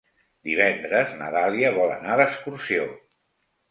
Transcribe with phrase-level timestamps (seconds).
[0.47, 2.93] Divendres na Dàlia vol anar d'excursió.